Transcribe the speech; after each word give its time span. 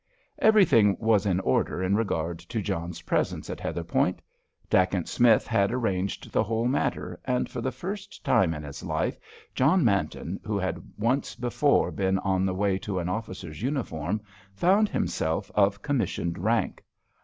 Everything 0.39 0.97
was 0.99 1.27
in 1.27 1.39
order 1.41 1.83
in 1.83 1.95
regard 1.95 2.39
to 2.39 2.59
John's 2.59 3.03
presence 3.03 3.51
at 3.51 3.59
Heatherpoint. 3.59 4.19
Dacent 4.67 5.07
Smith 5.07 5.45
had 5.45 5.71
arranged 5.71 6.31
the 6.31 6.41
whole 6.41 6.67
matter, 6.67 7.19
and 7.23 7.47
for 7.47 7.61
the 7.61 7.71
first 7.71 8.23
time 8.25 8.55
in 8.55 8.63
his 8.63 8.81
life 8.81 9.19
John 9.53 9.85
Manton, 9.85 10.39
who 10.43 10.57
had 10.57 10.81
once 10.97 11.35
before 11.35 11.91
been 11.91 12.17
on 12.17 12.47
the 12.47 12.55
way 12.55 12.79
to 12.79 12.97
an 12.97 13.09
officer's 13.09 13.61
uniform, 13.61 14.21
found 14.55 14.89
himself 14.89 15.51
of 15.53 15.83
commissioned 15.83 16.39
rank. 16.39 16.83